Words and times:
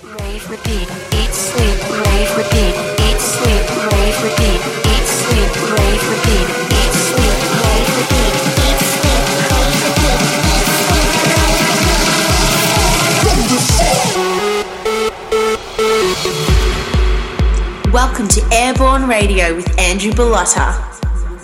rave, 0.00 0.48
repeat, 0.48 0.88
eat, 1.12 1.32
sleep, 1.32 1.78
rave, 1.90 2.36
repeat, 2.36 2.74
eat, 3.04 3.20
sleep, 3.20 3.68
rave, 3.92 4.22
repeat, 4.24 4.60
eat, 4.88 5.04
sleep, 5.04 5.52
rave, 5.68 6.08
repeat, 6.08 6.48
eat, 6.72 6.92
sleep, 6.96 7.36
rave, 7.60 7.92
repeat, 7.98 8.32
eat, 8.56 8.80
sleep, 8.88 9.26
rave, 9.44 9.68
repeat. 9.68 9.92
Welcome 17.92 18.28
to 18.28 18.42
Airborne 18.52 19.06
Radio 19.06 19.54
with 19.54 19.78
Andrew 19.78 20.12
Bellotta. 20.12 20.72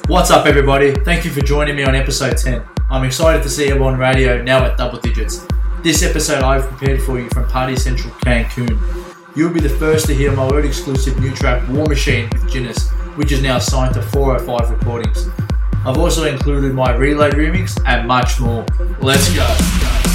What's 0.09 0.31
up, 0.31 0.47
everybody? 0.47 0.95
Thank 0.95 1.27
you 1.27 1.31
for 1.31 1.43
joining 1.43 1.77
me 1.77 1.85
on 1.85 1.95
episode 1.95 2.39
10. 2.39 2.63
I'm 2.91 3.05
excited 3.05 3.43
to 3.43 3.51
see 3.51 3.69
Airborne 3.69 3.99
Radio 3.99 4.43
now 4.43 4.65
at 4.65 4.79
double 4.79 4.99
digits. 4.99 5.47
This 5.83 6.03
episode 6.03 6.43
I've 6.43 6.65
prepared 6.65 7.01
for 7.01 7.21
you 7.21 7.29
from 7.29 7.47
Party 7.47 7.77
Central 7.77 8.13
Cancun. 8.15 8.77
You'll 9.37 9.53
be 9.53 9.61
the 9.61 9.69
first 9.69 10.07
to 10.07 10.15
hear 10.15 10.33
my 10.33 10.45
world 10.49 10.65
exclusive 10.65 11.21
new 11.21 11.31
track 11.31 11.69
War 11.69 11.87
Machine 11.87 12.29
with 12.33 12.51
Guinness, 12.51 12.91
which 13.15 13.31
is 13.31 13.43
now 13.43 13.61
signed 13.61 13.95
to 13.95 14.03
405 14.03 14.71
recordings. 14.71 15.29
I've 15.87 15.97
also 15.97 16.25
included 16.25 16.75
my 16.75 16.93
Reload 16.97 17.35
remix 17.35 17.81
and 17.87 18.09
much 18.09 18.41
more. 18.41 18.67
Let's 19.01 19.33
go. 19.33 20.08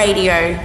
Radio. 0.00 0.56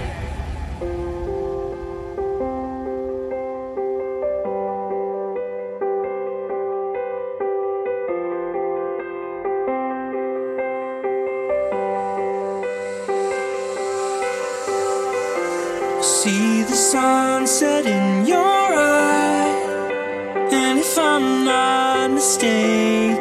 See 16.00 16.62
the 16.62 16.74
sunset 16.74 17.84
in 17.84 18.24
your 18.24 18.38
eye, 18.38 20.48
and 20.50 20.78
if 20.78 20.98
I'm 20.98 21.44
not 21.44 22.10
mistaken, 22.12 23.20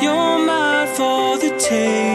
you're 0.00 0.38
mine 0.46 0.88
for 0.96 1.36
the 1.36 1.54
taking. 1.58 2.05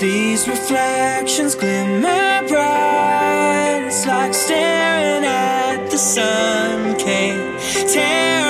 These 0.00 0.46
reflections 0.46 1.56
glimmer 1.56 2.46
bright, 2.46 3.82
it's 3.88 4.06
like 4.06 4.32
staring 4.32 5.24
at 5.24 5.90
the 5.90 5.98
sun. 5.98 6.96
Can't 6.96 7.60
tear 7.92 8.47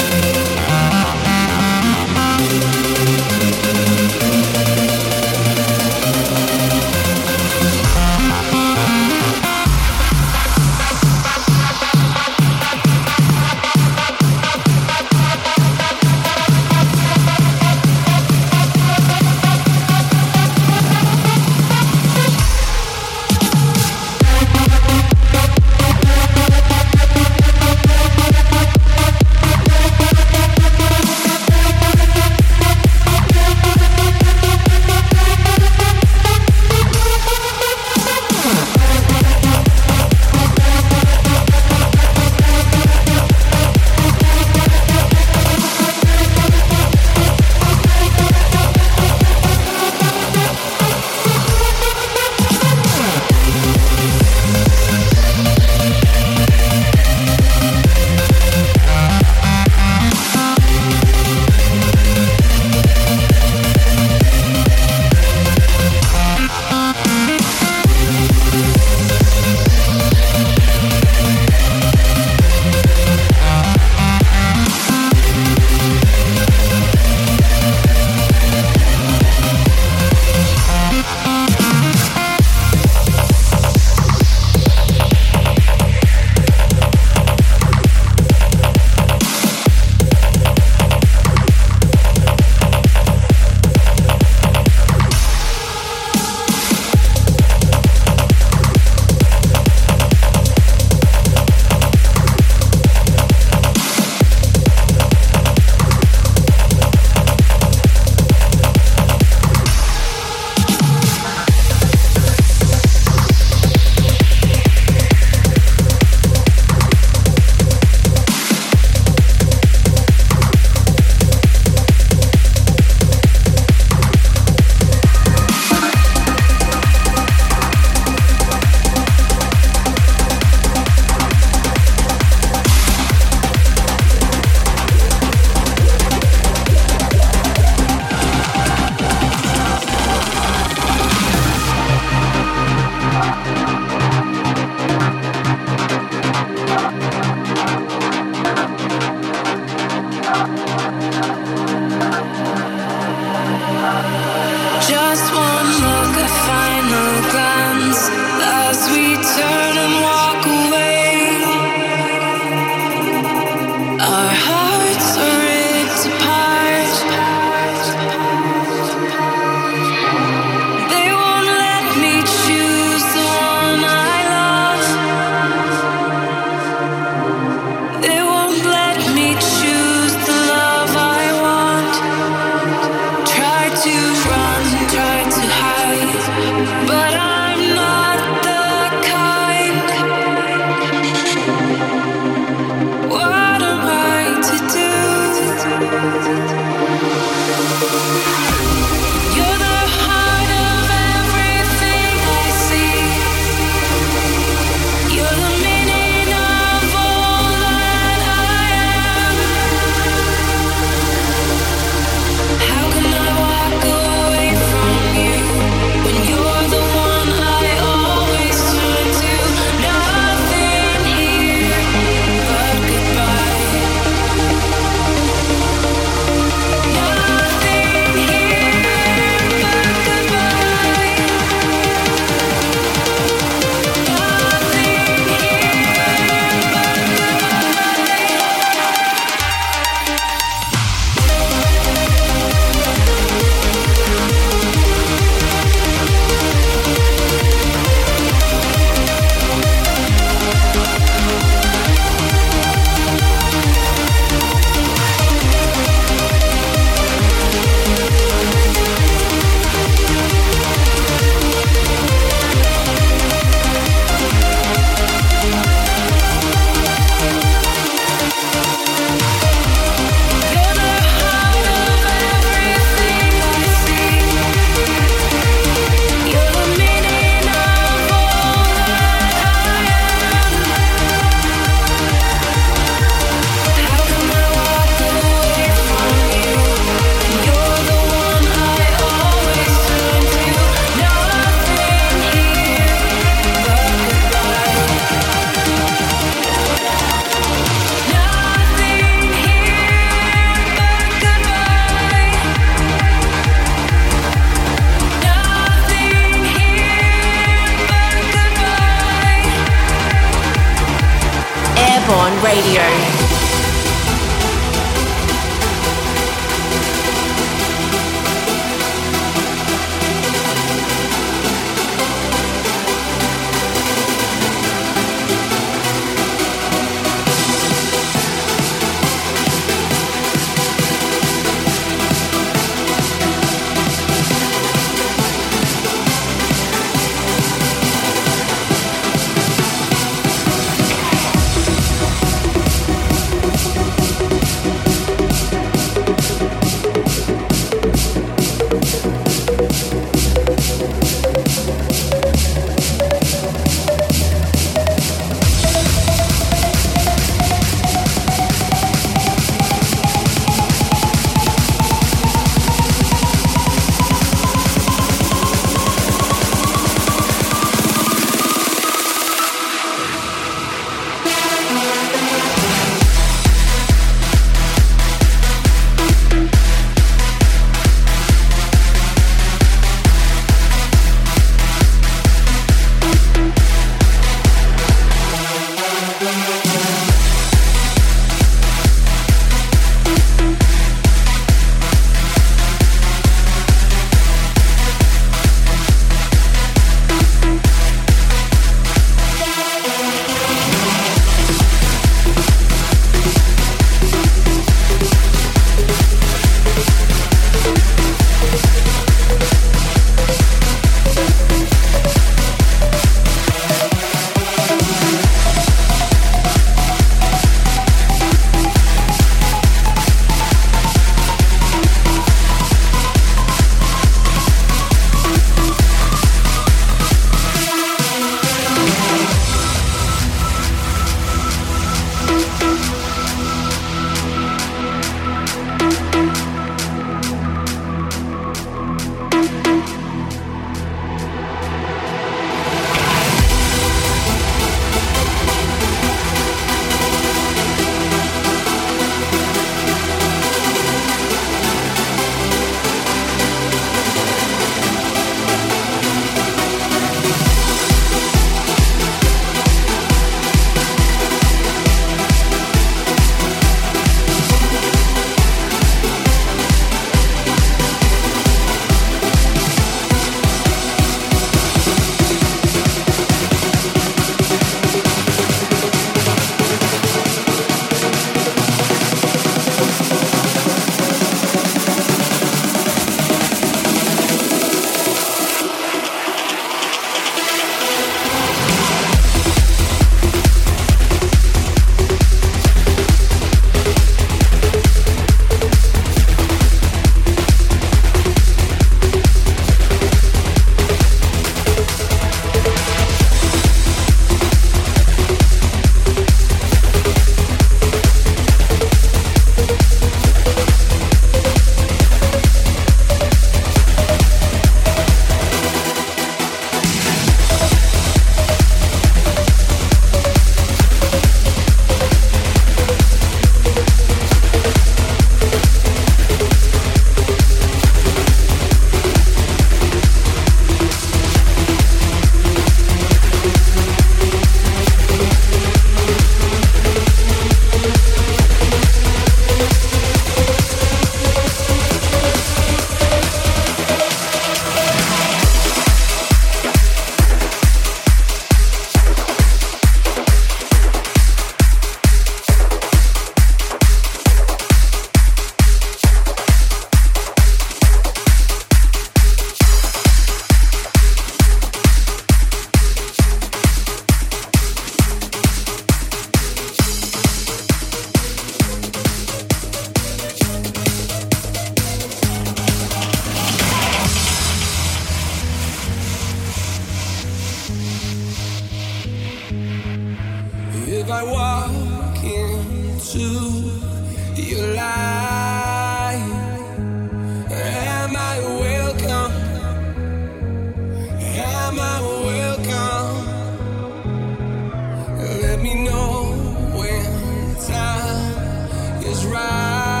let 595.41 595.59
me 595.61 595.73
know 595.83 596.33
when 596.75 597.55
time 597.55 599.03
is 599.03 599.25
right. 599.25 600.00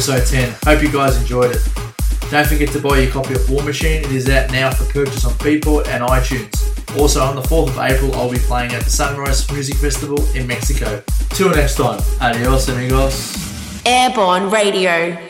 Episode 0.00 0.26
10. 0.26 0.56
Hope 0.64 0.82
you 0.82 0.90
guys 0.90 1.20
enjoyed 1.20 1.54
it. 1.54 1.62
Don't 2.30 2.46
forget 2.46 2.70
to 2.70 2.80
buy 2.80 3.00
your 3.00 3.10
copy 3.10 3.34
of 3.34 3.50
War 3.50 3.62
Machine. 3.62 4.02
It 4.02 4.10
is 4.12 4.30
out 4.30 4.50
now 4.50 4.70
for 4.70 4.90
purchase 4.90 5.26
on 5.26 5.32
Beatport 5.34 5.88
and 5.88 6.02
iTunes. 6.02 6.98
Also, 6.98 7.20
on 7.20 7.36
the 7.36 7.42
4th 7.42 7.68
of 7.68 7.78
April, 7.78 8.14
I'll 8.14 8.30
be 8.30 8.38
playing 8.38 8.72
at 8.72 8.82
the 8.82 8.88
Sunrise 8.88 9.50
Music 9.52 9.76
Festival 9.76 10.18
in 10.34 10.46
Mexico. 10.46 11.02
Till 11.30 11.50
next 11.50 11.74
time, 11.74 12.00
adios 12.18 12.66
amigos. 12.70 13.84
Airborne 13.84 14.48
Radio. 14.48 15.29